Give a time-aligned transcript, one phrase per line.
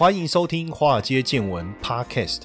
[0.00, 2.44] 欢迎收听《华尔街见闻》Podcast。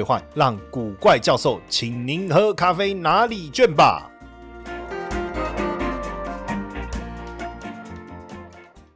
[0.33, 4.11] 让古怪教授请您喝咖啡拿礼券吧。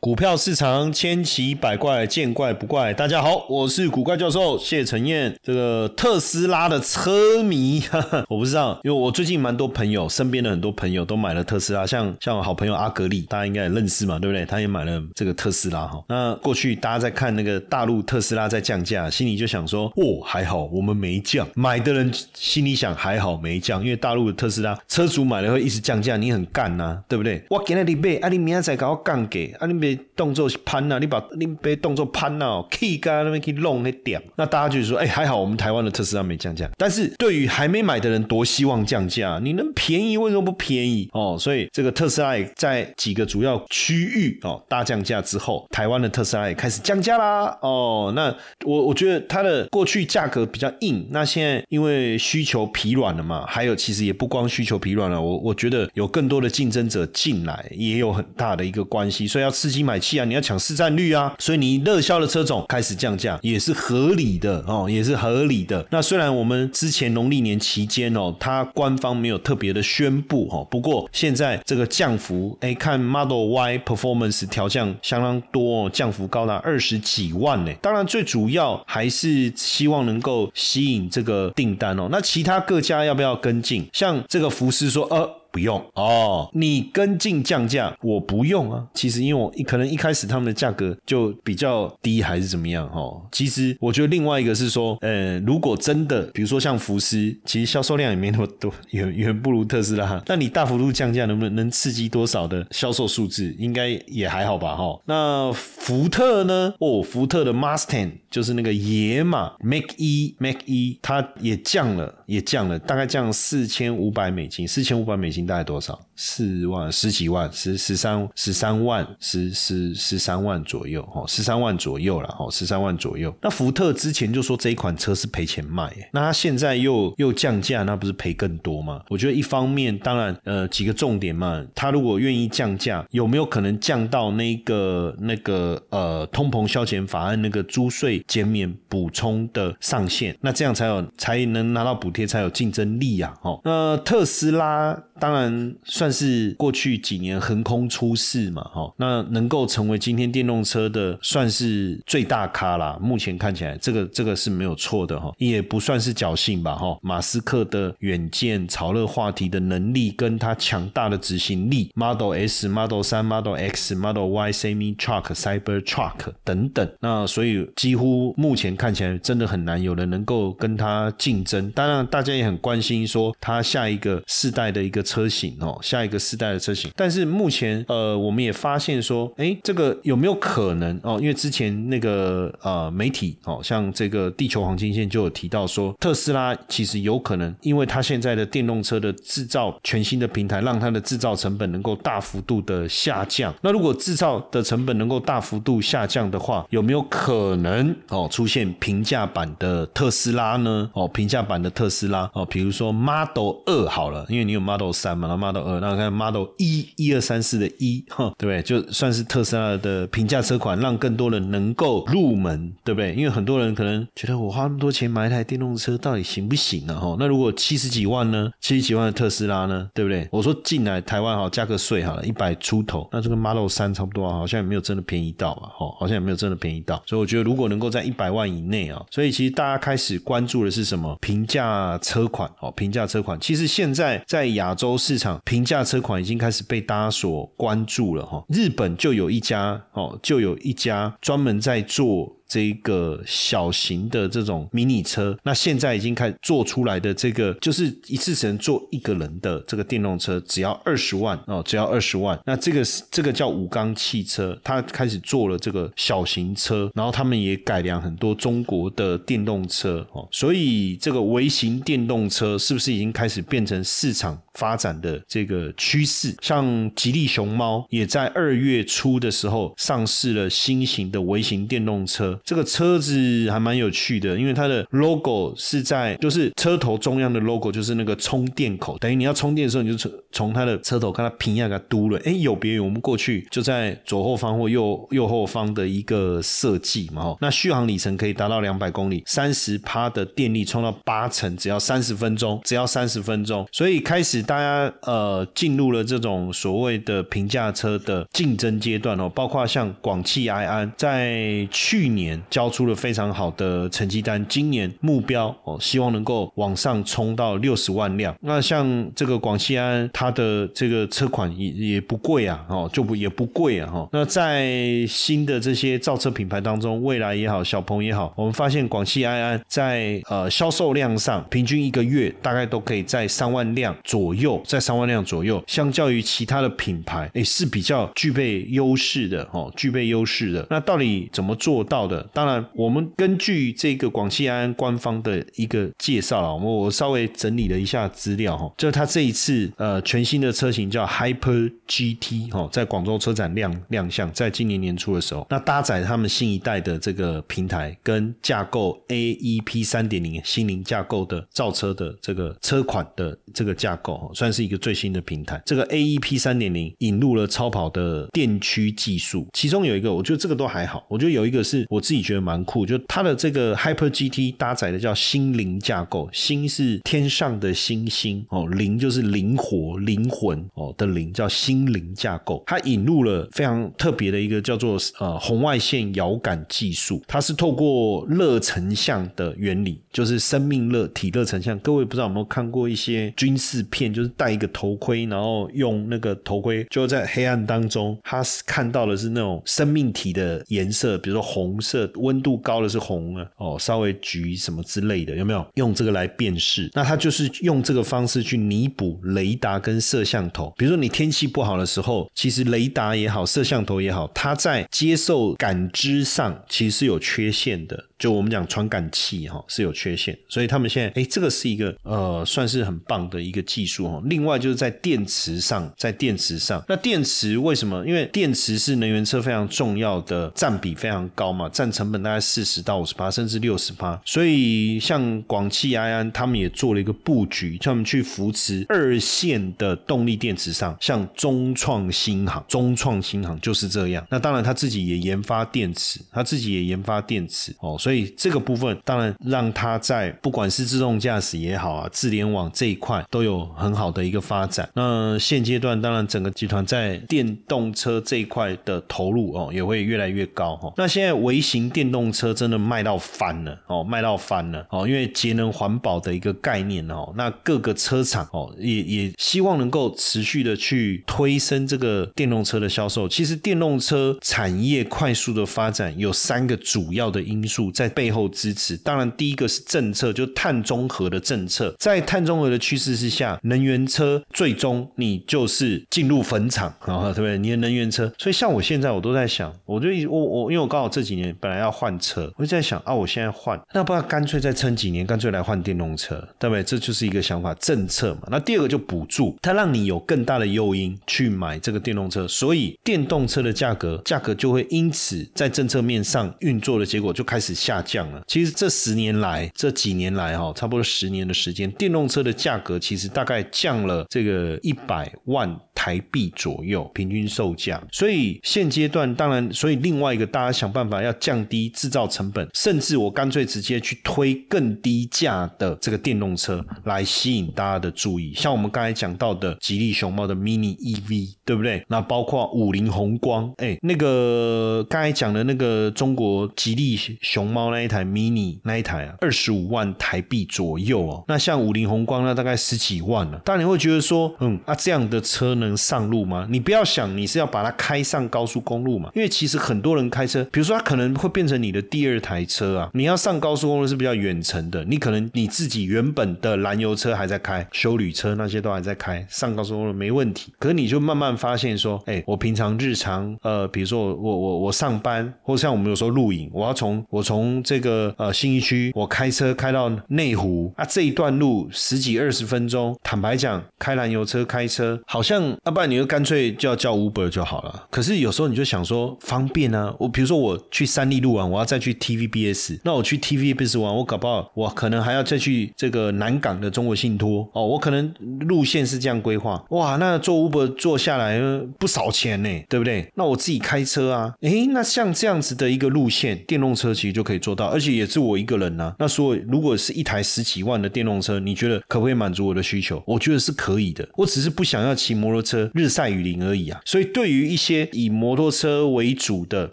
[0.00, 2.90] 股票市场千奇百怪，见怪不怪。
[2.94, 5.36] 大家好，我是古怪教授谢承彦。
[5.42, 7.82] 这个特斯拉的车迷，
[8.26, 14.46] 我不知道，因为我最近蛮多朋友，身边的很多朋友都买了特斯拉，像像我好朋友阿格力，大家应该也认识嘛，对不对？
[14.46, 16.02] 他也买了这个特斯拉哈。
[16.08, 21.46] 那过去大家在看那个大陆特斯拉在降价，心里就想说，哦，还好我们没降。
[21.54, 27.44] 买的人心里想，还好没降，因为大陆的特斯拉车主买了会一直降价，你很干呐，对不对？
[27.50, 29.89] 我给你买，啊，你明仔再给我降给，啊，你别。
[30.16, 36.70] 动作攀呐，你把你被动作攀呐，K 干那边去弄那点，那大家就是说，哎，还好我们台湾的特斯拉没降价。
[36.78, 41.36] 但是对于还没买的人，多希望降价，你能便宜为什么不便宜哦？
[41.38, 48.12] 所以这个特斯拉在几个主要区域哦大降价之后，台湾的特斯拉也开始降价啦哦。
[48.14, 48.32] 那
[48.64, 59.79] 我我觉得它的过去价格比较硬，那现在因为需求疲软了嘛，还有其实也不光需求疲软了，我我觉得有更多的竞争者进来，也有很大的一个关系，所以要刺激。
[59.82, 60.24] 买气啊！
[60.24, 61.34] 你要抢市占率啊！
[61.38, 65.84] 所以你热销的车种开始降价也是合理的哦，也是合理的。
[65.90, 77.72] 那虽然我们之前农历年期间哦，它官方没有特别的宣布哦，不过现在这个降幅，哎，看 Model Y Performance 调降相当多，降幅高达二十几万呢。
[77.80, 82.08] 当然，最主要还是希望能够吸引这个订单哦。
[82.10, 83.88] 那其他各家要不要跟进？
[83.92, 85.39] 像这个福斯说，呃。
[85.52, 88.86] 不用哦，你跟进降价，我不用啊。
[88.94, 93.20] 其实因为我可能一开始他们的价格就比较低，还是怎么样哦。
[93.32, 100.22] 其实我觉得另外一个是说，呃，如果真的比如说像福斯，其实销售量也没那么多，远远 不如特斯拉。
[100.26, 103.54] 那你大幅度降价，能不能能刺激多少的销售数字？
[103.58, 105.00] 应该也还好吧哈。
[105.06, 106.72] 那福特呢？
[106.78, 115.39] 哦，福特的 Mustang 就是那个野马 Make 一 Make 一，它也降了，也降了，大概降四千五百美金，四千五百美金。
[115.46, 115.98] 大概多少？
[116.22, 123.34] 四万十几万，十十三十三万，十十十三万左右，哈，十三万左右了，哈，十三万左右。
[123.40, 129.00] 那福特之前就说这一款车是赔钱卖，那他现在又又降价，那不是赔更多吗？
[129.08, 140.36] 我觉得一方面，当然，呃，几个重点嘛，他如果愿意降价，有没有可能降到那个那个呃通膨消减法案那个租税减免补充的上限？
[140.42, 146.09] 那这样才有才能拿到补贴，才有竞争力啊，哦，那特斯拉当然算。
[146.12, 152.98] 是过去几年横空出世嘛，哈，那能够成为今天电动车的算是最大咖啦。
[153.00, 156.98] 目前看起来，这个这个是没有错的哈，也不算是侥幸吧，哈。
[157.00, 171.70] 马斯克的远见、炒热话题的能力，跟他强大的执行力，Model S、Model 三、Model X、Model Y、Semi Truck、Cyber Truck 等等，那所以几乎目前看起来真的很难有人能够跟他竞争。
[171.70, 175.99] 当然，大家也很关心说他下一个世代的一个车型哦，下。
[176.04, 181.18] 一个世代的车型，但是目前呃，我们也发现说，哎，这个有没有可能哦？
[181.20, 193.54] 因为之前那个呃媒体哦，像这个地球黄金线就有提到说，特斯拉其实有可能，因为它现在的电动车的制造全新的平台，让它的制造成本能够大幅度的下降。
[193.60, 200.90] 那如果制造的成本能够大幅度下降的话，有没有可能哦出现平价版的特斯拉呢？
[200.94, 205.89] 哦，平价版的特斯拉哦，比如说 Model 二好了，因为你有 Model 三嘛，那 Model 二那。
[205.96, 208.62] 看看 Model 一一二三四的一，哈，对不对？
[208.62, 213.14] 就算是特斯拉的平价车款，让更多人能够入门，对不对？
[213.14, 216.98] 因为很多人可能觉得我花那么多钱买一台电动车，到底行不行呢？
[216.98, 218.50] 哈，那如果七十几万呢？
[218.60, 219.88] 七十几万的特斯拉呢？
[219.94, 220.28] 对不对？
[220.30, 227.02] 我说进来台湾哈，加个税好了，一百出头，那这个 Model 三差不多，好像也没有真的便宜到啊，哈，好像也没有真的便宜到。
[227.06, 231.16] 所以我觉得，如果能够在一百万以内啊，所以其实大家开始关注的是什么？
[231.20, 233.38] 平价车款，哦，平价车款。
[233.40, 236.20] 其实现在在亚洲市场，平驾车款。
[236.20, 242.36] 已经开始被大家所关注了哈，日本就有一家哦，就有一家专门在做。
[242.50, 252.36] 这一个小型的这种迷你车，那现在已经开始做出来的这个，就是一次只能坐一个人的这个电动车，只要二十万哦，只要二十万。
[252.44, 266.34] 那这个是这个叫武钢汽车，它开始做了这个小型车，然后他们也改良很多中国的电动车哦，所以这个微型电动车是不是已经开始变成市场发展的这个趋势？
[266.42, 272.39] 像吉利熊猫也在二月初的时候上市了新型的微型电动车。
[272.44, 282.20] 这个车子还蛮有趣的，因为它的 logo 是在就是车头中央的 logo 就是那个充电口，等于你要充电的时候，你就从从它的车头看它平压给它嘟了。
[282.24, 287.22] 哎，有别于我们过去就在左后方或右右后方的一个设计嘛。
[287.22, 293.66] 哦，那续航里程可以达到两百公里，三十趴的电力充到八成，只要三十分钟，只要三十分钟。
[293.72, 302.29] 所以开始大家呃进入了这种所谓的平价车的竞争阶段哦，包括像广汽埃安在去年。
[302.50, 308.34] 交出了非常好的成绩单，今年目标哦，希望能够往上冲到六十万辆。
[308.40, 314.08] 那像这个广汽安，它的这个车款也也不贵啊，哦，就不也不贵啊，哈。
[314.12, 330.66] 那在新的这些造车品牌当中，蔚来也好，小鹏也好，我们发现广汽安安在呃销售量上，平均一个月大概都可以在三万辆左右，在三万辆左右，相较于其他的品牌，哎，是比较具备优势的哦，具备优势的。
[330.70, 332.19] 那到底怎么做到的？
[332.32, 355.62] 当然，我们根据这个广汽安安官方的一个介绍啊，我我稍微整理了一下资料哈，就它这一次呃全新的车型叫 Hyper GT 哈，在广州车展亮亮相，在今年年初的时候，那搭载他们新一代的这个平台跟架构 AEP 三点零新零架构的造车的这个车款的这个架构，算是一个最新的平台。
[355.64, 361.99] 这个 AEP 三点零引入了超跑的电驱技术，其中有一个，我觉得这个都还好，我觉得有一个是我。
[362.00, 372.62] 自己觉得蛮酷，就它的这个 Hyper GT 搭载的叫心灵架构，心是天上的星星哦，灵就是灵活、灵魂哦的灵，叫心灵架构。
[372.66, 381.78] 它引入了非常特别的一个叫做呃红外线遥感技术，它是透过热成像的原理，就是生命热体热成像。
[381.80, 391.89] 各位不知道有没有看过一些军事片，就是戴一个头盔，然后用那个头盔就在黑暗当中，他看到的是那种生命体的颜色，比如说红色。
[391.90, 396.88] 色温度高的是红啊，哦，稍微橘什么之类的，有没有用这个来辨识？
[396.94, 400.72] 那它就是用这个方式去弥补雷达跟摄像头。
[400.76, 408.04] 比如说你天气不好的时候，其实雷达也好，摄像头也好，它在接受感知上其实是有缺陷的。
[408.20, 414.20] 就我们讲传感器哈是有缺陷，所以他们现在哎，这个是一个呃算是很棒的一个技术哈。
[414.26, 418.06] 另外就是在电池上，在电池上，那电池为什么？
[418.06, 424.20] 因为电池是能源车非常重要的占比非常高嘛，占成本大概四十到五十八，甚至六十八。
[424.26, 434.26] 所以像广汽埃安他们也做了一个布局，他们去扶持二线的动力电池上，像中创新航，中创新航就是这样。
[434.28, 438.09] 那当然他自己也研发电池，他自己也研发电池哦，所以。
[438.10, 444.90] 所以这个部分当然让它在不管是自动驾驶也好啊，智联网这一块都有很好的一个发展。
[444.94, 450.92] 那现阶段当然整个集团在电动车这一块的投入哦也会越来越高哈。
[450.96, 463.28] 那现在微型电动车真的卖到翻了哦，卖到翻了哦，因为节能环保的一个概念哦，那各个车厂哦也也希望能够持续的去推升这个电动车的销售。
[463.28, 467.92] 其实电动车产业快速的发展有三个主要的因素。
[468.00, 471.94] 在背后支持，当然第一个是政策，就碳中和的政策。
[471.98, 477.58] 在碳中和的趋势之下，能源车最终你就是进入坟场啊，对不对？
[477.58, 486.82] 你的能源车，所以像我现在我都在想，我就我我因为我刚好这几年本来要换车，我就在想啊，我现在换，那不然干脆再撑几年，干脆来换电动车，对不对？
[486.82, 488.48] 这就是一个想法，政策嘛。
[488.50, 497.89] 那第二个就补助，它让你有更大的诱因去买这个电动车，所以电动车的价格价格就会因此在政策面上运作的结果就开始下。
[497.90, 498.40] 下降了。
[498.46, 508.00] 其实这十年来，这几年来哈，差不多十年的时间，电动车的价格其实大概降了这个一百万台币左右，平均售价。
[508.12, 518.54] 所以现阶段，当然，所以另外一个大家想办法要降低制造成本，甚至我干脆直接去推更低价的这个电动车来吸引大家的注意。
[518.54, 522.04] 像我们刚才讲到的吉利熊猫的 Mini EV，对不对？
[522.08, 527.90] 那包括五菱宏光，哎，那个刚才讲的那个中国吉利熊猫。
[527.90, 531.44] 那一台 mini 那一台啊，二十五万台币左右哦。
[531.48, 533.58] 那像五菱宏光那大概十几万了。
[533.64, 536.68] 当然你会觉得说，嗯啊，这样的车，能上路吗？
[536.70, 543.10] 你不要想你是要把它开上高速公路嘛，因为其实很多人开车，比如说他可能会变成你的第二台车啊。
[543.14, 550.72] 你要上高速公路是比较远程的，你可能你自己原本的燃油车还在开，修旅车那些都还在开，上高速公路没问题。
[550.78, 568.06] 可是你就慢慢发现说，哎，我平常日常呃，比如说我我我我上班，或像我们有时候露营，我要从我从从这个呃新一区，我开车开到内湖啊，这一段路十几二十分钟，坦白讲，开燃油车开车好像，要不然你就干脆就要叫 Uber 就好了。
[568.10, 581.60] 可是有时候你就想说方便啊，我比如说我去三立路玩，我要再去 TVBS，那我去 TVBS 玩，我搞不好我可能还要再去这个南港的中国信托哦，我可能路线是这样规划，哇，那坐 Uber 坐下来
[581.98, 583.30] 不少钱呢，对不对？
[583.34, 589.12] 那我自己开车啊，诶，那像这样子的一个路线，电动车其实就可以做到，而且也是我一个人呢。
[589.18, 593.20] 那所以如果是一台十几万的电动车，你觉得可不可以满足我的需求？
[593.26, 597.00] 我觉得是可以的，我只是不想要骑摩托车日晒雨淋而已啊。
[597.04, 599.90] 所以对于一些以摩托车为主的，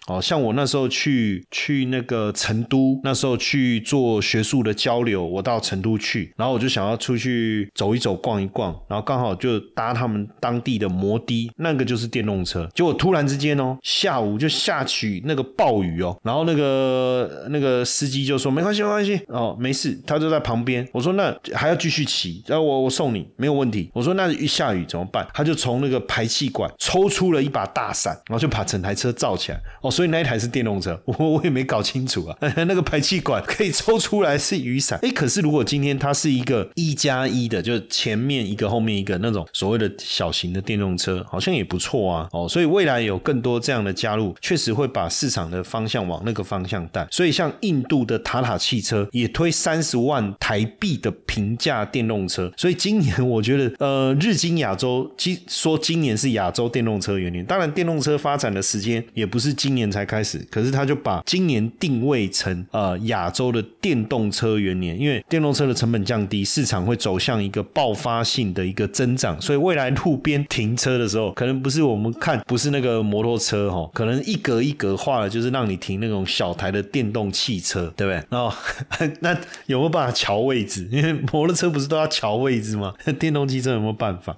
[0.07, 12.69] 哦，像我那时候去去那个成都，那时候去做学术的交流，我到成都去，然后我就想要出去走一走、逛一逛，然后刚好就搭他们当地的摩的，那个就是电动车。
[12.75, 20.87] 结果突然之间哦，下午就下起那个暴雨哦，然后那个那个司机就说没关系，没关系哦，没事，他就在旁边。
[20.91, 23.89] 我说那还要继续骑，然后我我送你没有问题。
[23.93, 25.27] 我说那一下雨怎么办？
[25.33, 29.59] 他就从那个排气管抽出了一把大伞，然后就把整台车罩起来。
[29.81, 32.37] 哦，所以那一台是电动车，我我也没搞清楚啊。
[32.65, 42.27] 那个排气管可以抽出来是雨伞，哎，可是如果今天它是一个一加一的，就是前面一个后面一个那种所谓的小型的电动车，好像也不错啊。
[42.31, 47.07] 哦，所以未来有更多这样的加入，确实会把市场的方向往那个方向带。
[47.11, 78.23] 所以像印度的塔塔汽车也推三十万台币的平价电动车，所以今年我觉得，呃，日经亚洲其说今年是亚洲电动车元年，当然电动车发展的时间也不是今年才开始，可是他就把今年定位成呃亚洲的电动车元年，因为电动车的成本降低，市场会走向一个爆发性的一个增长，所以未来路边停车的时候，可能不是我们看不是那个摩托车哈，可能一格一格画的，就是让你停那种小台的电动汽车，对不对？
[78.29, 78.53] 然后
[79.21, 79.33] 那
[79.65, 80.87] 有没有办法调位置？
[80.91, 82.93] 因为摩托车不是都要调位置吗？
[83.19, 84.35] 电动汽车有没有办法？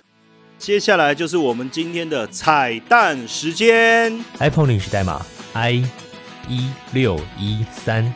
[0.58, 5.84] 接下来就是我们今天的彩蛋时间，iPhone 领取代码 i
[6.50, 8.14] 一六一三。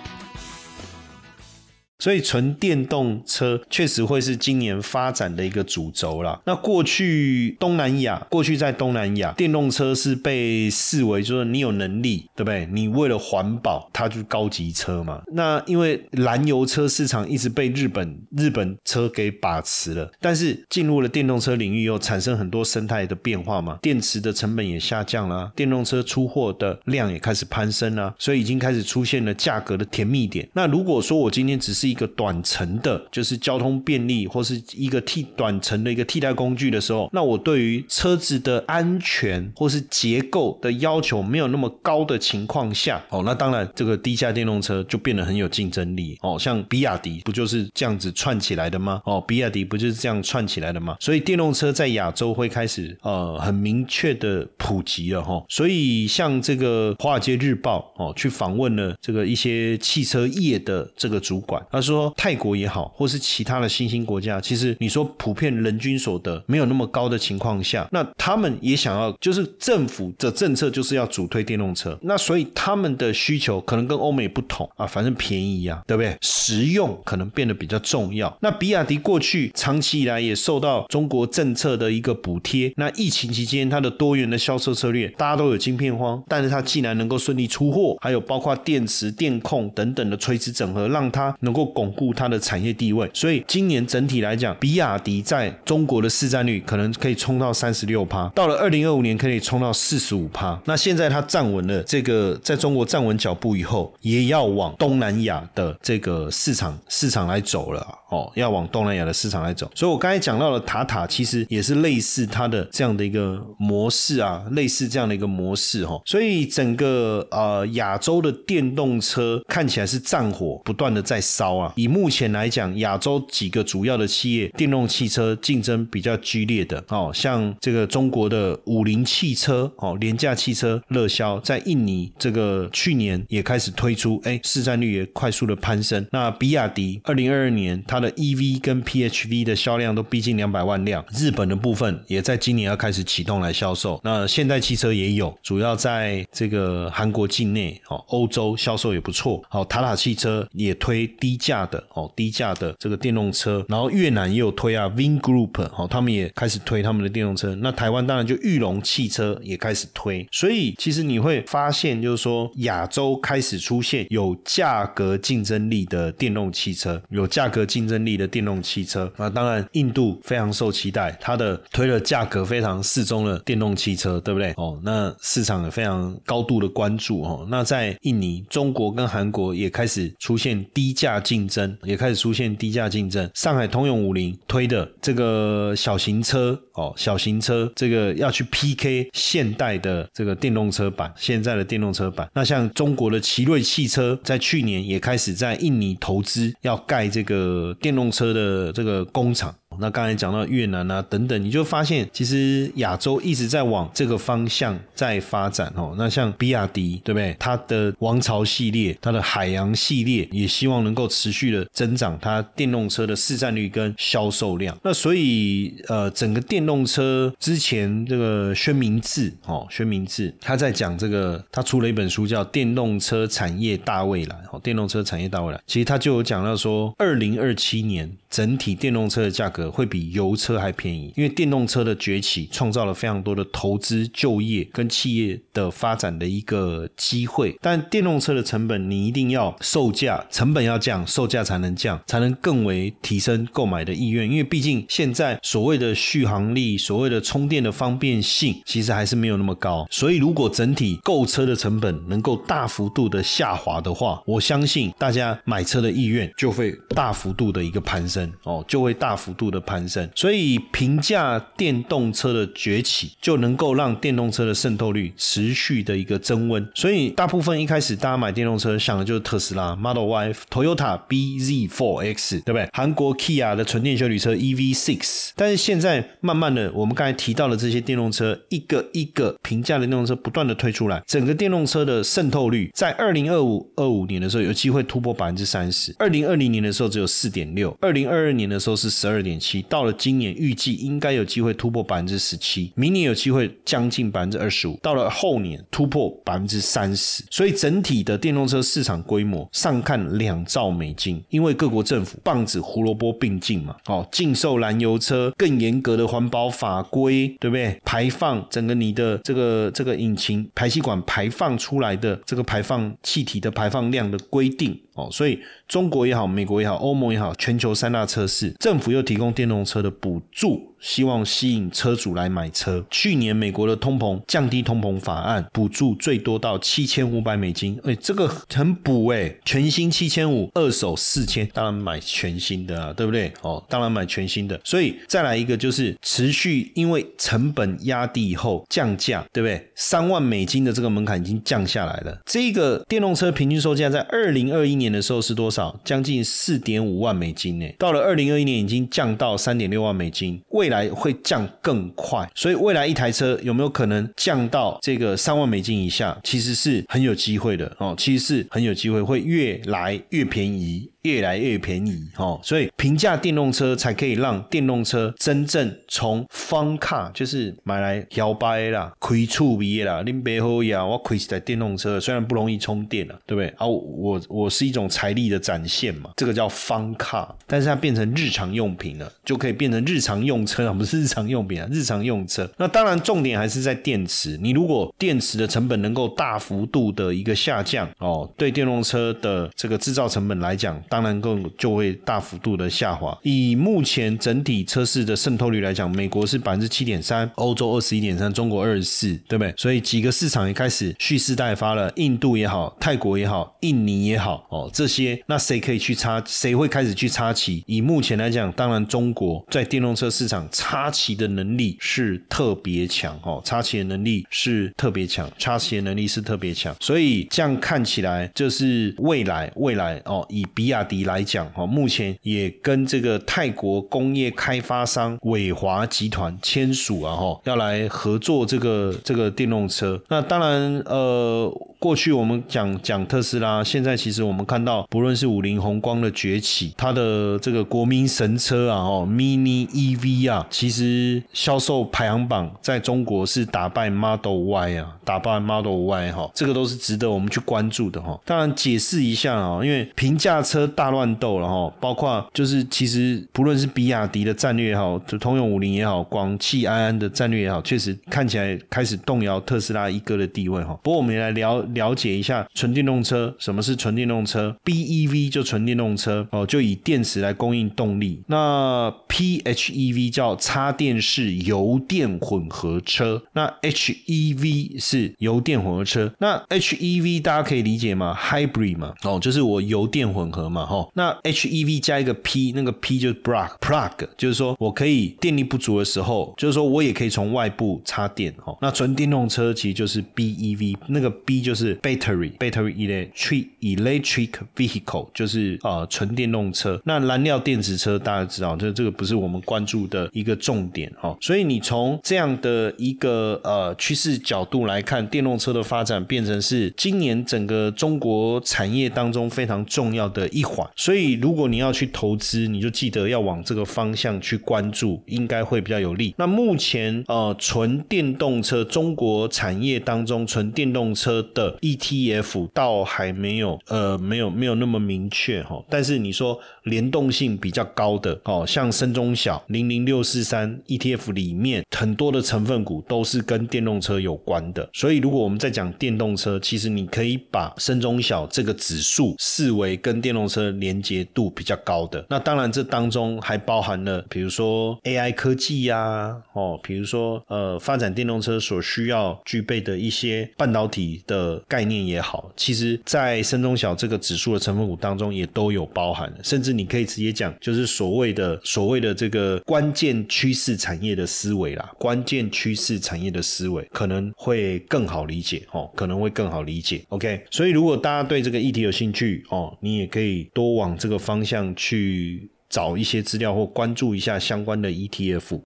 [2.00, 6.42] 所以纯电动车确实会是今年发展的一个主轴了。
[6.46, 12.68] 那过去东南亚，过去在东南亚，电动车是被视为就是你有能力，对不对？
[12.72, 15.22] 你为了环保，它就是高级车嘛。
[15.32, 30.48] 那因为燃油车市场一直被日本日本车给把持了，但是进入了电动车领域又产生很多生态的变化嘛，电池的成本也下降了，电动车出货的量也开始攀升了，所以已经开始出现了价格的甜蜜点。
[30.54, 46.38] 那如果说我今天只是一个短程的，就是交通便利或是一个替短程的一个替代工具的时候，那我对于车子的安全或是结构的要求没有那么高的情况下，哦，那当然这个低价电动车就变得很有竞争力哦。
[46.40, 49.02] 像比亚迪不就是这样子串起来的吗？
[49.06, 50.98] 哦，比亚迪不就是这样串起来的吗？
[51.00, 55.44] 所以电动车在亚洲会开始呃很明确的普及了哈。
[55.48, 76.16] 所以像这个华尔街日报哦去访问了这个一些汽车业的这个主管，他说泰国也好，或是其他的新兴国家，其实你说普遍人均所得没有那么高的情况下，那他们也想要，就是政府的政策就是要主推电动车，那所以他们的需求可能跟欧美不同啊，反正便宜呀，对不对？
[76.22, 78.38] 实用可能变得比较重要。
[78.42, 100.60] 那比亚迪过去长期以来也受到中国政策的一个补贴，那疫情期间它的多元的销售策略，大家都有晶片荒，但是它既然能够顺利出货，还有包括电池、电控等等的垂直整合，让它能够巩固它的产业地位，所以今年整体来讲，比亚迪在中国的市占率可能可以冲到三十六趴，到了二零二五年可以冲到四十五趴。
[100.66, 109.72] 那现在它站稳了这个在中国站稳脚步以后，也要往东南亚的这个市场市场来走了哦，要往东南亚的市场来走。
[109.76, 116.02] 所以我刚才讲到了塔塔，其实也是类似它的这样的一个模式啊，类似这样的一个模式哈。
[116.06, 121.53] 所以整个呃亚洲的电动车看起来是战火不断的在烧。
[121.58, 121.74] 啊。
[121.76, 136.06] 以目前来讲，亚洲几个主要的企业电动汽车竞争比较激烈的哦，像这个中国的五菱汽车哦，廉价汽车热销，在印尼这个去年也开始推出，哎，市占率也快速的攀升。
[136.12, 144.00] 那比亚迪二零二二年它的 EV 跟 PHV 的销量都逼近两百万辆，日本的部分也在今年要开始启动来销售。
[144.04, 149.44] 那现代汽车也有，主要在这个韩国境内哦，欧洲销售也不错。
[149.50, 153.66] 好，塔塔汽车也推低价的哦，低价的这个电动车。
[153.68, 157.54] 然后越南也有推啊，Vin Group 哦，他们也开始推他们的电动车。
[157.56, 160.28] 那台湾当然就玉龙汽车也开始推。
[160.32, 169.12] 所以其实你会发现，就是说亚洲开始出现有价格竞争力的电动汽车，有价格竞争力的电动汽车。
[169.18, 174.54] 那当然印度非常受期待，它的推了价格非常适中的电动汽车，对不对？
[174.58, 177.48] 哦，那市场也非常高度的关注哦。
[177.50, 183.28] 那在印尼、中国跟韩国也开始出现低价竞竞争，也开始出现低价竞争。
[183.34, 192.30] 上海通用五菱推的这个小型车哦，小型车这个要去 PK 现代的这个电动车版，现在的电动车版。
[192.36, 199.56] 那像中国的奇瑞汽车在去年也开始在印尼投资，要盖这个电动车的这个工厂。
[199.80, 205.94] 那刚才讲到越南啊等等，你就发现其实亚洲一直在往这个方向在发展哦。
[205.98, 207.36] 那像比亚迪对不对？
[207.40, 214.78] 它的王朝系列、它的海洋系列也希望能够持续的增长它电动车的市占率跟销售量。
[214.84, 225.60] 那所以呃，整个电动车之前这个宣明志哦，宣明志他在讲这个，他出了一本书叫《电动车产业大未来》哦，电动车产业大未来。
[225.66, 229.54] 其实他就有讲到说，二零二七年整体电动车的价格。
[229.72, 237.56] 会比油车还便宜，因为电动车的崛起创造了非常多的投资、就业跟企业的发展的一个机会。
[237.62, 244.30] 但电动车的成本，你一定要售价成本要降，售价才能降，才能更为提升购买的意愿。
[244.30, 249.88] 因为毕竟现在所谓的续航力、所谓的充电的方便性，其实还是没有那么高。
[249.90, 259.54] 所以，如果整体购车的成本能够大幅度的下滑的话，我相信大家买车的意愿就会大幅度的一个攀升哦，就会大幅度。
[259.54, 266.68] 的攀升，所以平价电动车的崛起就能够让电动车的渗透率持续的一个增温。
[266.74, 272.68] 所以大部分一开始大家买电动车想的就是特斯拉 Model Y、Toyota BZ4X，对不对？
[272.74, 275.32] 韩国 Kia 的纯电修理车 EV6。
[275.36, 289.34] 但是现在慢慢的，我们刚才提到的这些电动车，一个一个平价的电动车不断的推出来，整个电动车的渗透率在二零二五二五年的时候有机会突破百分之三十，二零二零年的时候只有四点六，二零二二年的时候是十二点。
[289.40, 297.26] 七到了今年，预计应该有机会突破百分之十七，明年有机会将近百分之二十五，到了后年突破百分之三十。
[297.30, 307.82] 所以整体的电动车市场规模上看两兆美金，因为各国政府棒子胡萝卜并进嘛，哦，禁售燃油车，更严格的环保法规，对不对？
[307.84, 314.80] 排放整个你的这个这个引擎排气管排放出来的这个排放气体的排放量的规定。
[314.96, 320.73] 哦，所以中国也好，美国也好，欧盟也好，全球三大测试政府又提供电动车的补助。
[320.84, 322.86] 希望吸引车主来买车。
[322.92, 333.32] 去年美国的通膨降低通膨法案补助最多到七千五百美金，哎，这个很补哎，全新七千五，二手四千，当然买全新的啊，对不对？
[333.42, 334.60] 哦，当然买全新的。
[334.66, 339.66] 所以再来一个就是持续，因为成本压低以后降价，对不对？
[339.76, 342.20] 三万美金的这个门槛已经降下来了。
[342.26, 345.80] 这个电动车平均售价在二零二一年的时候是多少？
[345.86, 347.66] 将近四点五万美金呢。
[347.80, 360.90] 到了二零二一年已经降到三点六万美金，未来来会降更快，所以未来一台车有没有可能降到这个三万美金以下，其实是很有机会的哦，其实是很有机会会越来越便宜。
[361.04, 373.48] 越来越便宜哦，所以平价电动车才可以让电动车真正从方卡就是买来摇摆啦、亏触鼻啦、拎背后呀，我亏起台电动车，虽然不容易充电了，对不对？
[373.58, 382.50] 啊，我我是一种财力的展现嘛，这个叫方卡，但是它变成日常用品了，就可以变成日常用车啊，不是日常用品啊，日常用车。
[382.58, 390.82] 那当然重点还是在电池，你如果电池的成本能够大幅度的一个下降哦，对电动车的这个制造成本来讲。
[390.94, 393.18] 当然更就会大幅度的下滑。
[393.24, 399.52] 以目前整体车市的渗透率来讲，美国是百分之七点三，欧洲二十一点三，中国二十四，对不对？
[399.58, 401.92] 所以几个市场也开始蓄势待发了。
[401.96, 406.22] 印度也好，泰国也好，印尼也好，哦，这些那谁可以去插？
[406.28, 407.64] 谁会开始去插旗？
[407.66, 416.76] 以目前来讲，当然中国在电动车市场插旗的能力是特别强，哦，插旗的能力是特别强，插旗的能力是特别强。
[416.80, 420.83] 所以这样看起来，就是未来未来哦，以比亚。
[420.84, 430.02] 迪来讲，哈，目前也跟这个泰国工业开发商伟华集团签署啊，哈，要来合作这个这个电动车。
[430.10, 431.52] 那当然，呃。
[431.84, 448.18] 过去我们讲讲特斯拉，现在其实我们看到，不论是五菱宏光的崛起，它的这个国民神车啊，哦，Mini EV 啊，其实销售排行榜在中国是打败 Model Y 啊，打败 Model Y 哈，这个都是值得我们去关注的哈。
[448.24, 460.78] 当然解释一下啊，因为平价车大乱斗了哈，包括就是其实不论是比亚迪的战略也好，就通用五菱也好，广汽安安的战略也好，确实看起来开始动摇特斯拉一哥的地位哈。
[460.84, 461.54] 不过我们也来聊。
[461.74, 468.22] 了解一下纯电动车，什么是纯电动车？BEV 就纯电动车哦，就以电池来供应动力。
[468.28, 476.14] 那 PHEV 叫插电式油电混合车，那 HEV 是油电混合车。
[476.20, 480.88] 那 HEV 大家可以理解吗？Hybrid 嘛，哦，就是我油电混合嘛，哈。
[480.94, 488.58] 那 HEV 加一个 P，那个 P 就是 plug，plug 就是说我可以电力不足的时候，就是说我也可以从外部插电，哦。
[488.62, 491.74] 那纯电动车其实就是 BEV，那个 B 就是。
[491.84, 496.82] battery battery electric electric vehicle 就是呃纯电动车。
[496.86, 501.18] 那燃料电池车大家知道，这这个不是我们关注的一个重点哦。
[501.20, 510.68] 所以你从这样的一个呃趋势角度来看，电动车的发展变成是今年整个中国产业当中非常重要的一环。
[510.76, 516.14] 所以如果你要去投资，你就记得要往这个方向去关注，应该会比较有利。
[516.18, 542.06] 那目前呃纯电动车中国产业当中纯电动车的 ETF 倒还没有，呃，没有没有那么明确哈，但是你说联动性比较高的哦，像深中小零零六四三 ETF 里面很多的成分股都是跟电动车有关的，所以如果我们在讲电动车，其实你可以把深中小这个指数视为跟电动车连接度比较高的。
[542.10, 551.42] 那当然这当中还包含了，比如说 AI 科技呀，哦，比如说呃发展电动车所需要具备的一些半导体的。
[551.48, 566.82] 概念也好，其实，在深中小这个指数的成分股当中，也都有包含甚至你可以直接讲，就是所谓的所谓的这个关键趋势产业的思维啦，关键趋势产业的思维可能会更好理解哦，可能会更好理解。
[566.90, 575.42] OK，所以如果大家对这个议题有兴趣哦，你也可以多往这个方向去找一些资料或关注一下相关的 ETF。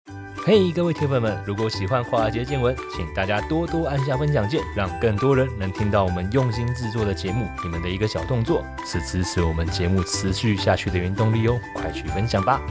[0.45, 7.45] 嘿，各位铁粉们，如果喜欢华尔街见闻，请大家多多按下分享键，让更多人能听到我们用心制作的节目。
[7.63, 12.61] 你们的一个小动作，是支持我们节目持续下去的原动力哦，快去分享吧！